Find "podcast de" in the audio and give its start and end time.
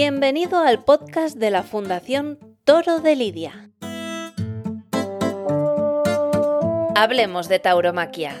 0.84-1.50